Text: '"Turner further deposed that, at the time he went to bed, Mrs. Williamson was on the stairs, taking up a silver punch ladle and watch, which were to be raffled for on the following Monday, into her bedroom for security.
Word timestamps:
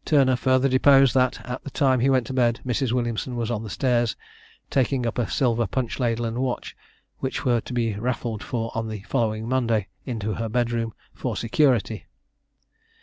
'"Turner 0.04 0.36
further 0.36 0.68
deposed 0.68 1.14
that, 1.14 1.40
at 1.48 1.64
the 1.64 1.70
time 1.70 2.00
he 2.00 2.10
went 2.10 2.26
to 2.26 2.34
bed, 2.34 2.60
Mrs. 2.62 2.92
Williamson 2.92 3.36
was 3.36 3.50
on 3.50 3.62
the 3.62 3.70
stairs, 3.70 4.16
taking 4.68 5.06
up 5.06 5.16
a 5.16 5.30
silver 5.30 5.66
punch 5.66 5.98
ladle 5.98 6.26
and 6.26 6.36
watch, 6.40 6.76
which 7.20 7.46
were 7.46 7.62
to 7.62 7.72
be 7.72 7.94
raffled 7.94 8.42
for 8.42 8.70
on 8.74 8.88
the 8.88 9.00
following 9.04 9.48
Monday, 9.48 9.88
into 10.04 10.34
her 10.34 10.50
bedroom 10.50 10.92
for 11.14 11.36
security. 11.38 12.04